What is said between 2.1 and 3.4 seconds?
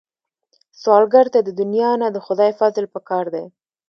د خدای فضل پکار